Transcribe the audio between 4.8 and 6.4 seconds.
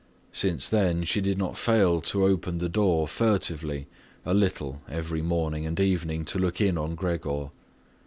every morning and evening to